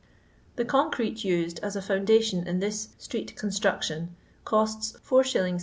[0.55, 5.59] The concrete used as a foundation in this street construction costs is, 6(2.